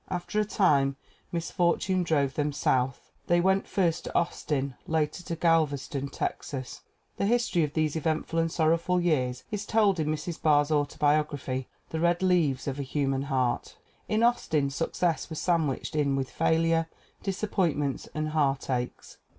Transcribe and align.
After 0.09 0.39
a 0.39 0.45
time 0.45 0.95
misfortune 1.31 2.01
drove 2.01 2.33
them 2.33 2.51
South. 2.51 3.11
They 3.27 3.39
went 3.39 3.67
first 3.67 4.05
to 4.05 4.15
Austin, 4.17 4.73
later 4.87 5.21
to 5.21 5.35
Galveston, 5.35 6.09
Texas. 6.09 6.81
The 7.17 7.27
history 7.27 7.63
of 7.63 7.73
these 7.75 7.95
eventful 7.95 8.39
and 8.39 8.51
sorrowful 8.51 8.99
years 8.99 9.43
is 9.51 9.63
told 9.63 9.99
in 9.99 10.07
Mrs. 10.07 10.41
Barr's 10.41 10.71
autobiog 10.71 11.29
raphy, 11.29 11.67
The 11.91 11.99
Red 11.99 12.23
Leaves 12.23 12.67
of 12.67 12.79
a 12.79 12.81
Human 12.81 13.21
Heart. 13.29 13.77
In 14.09 14.23
Austin 14.23 14.71
success 14.71 15.29
was 15.29 15.39
sandwiched 15.39 15.95
in 15.95 16.15
with 16.15 16.31
failure, 16.31 16.87
disappointments 17.21 18.09
and 18.15 18.29
heartaches. 18.29 19.19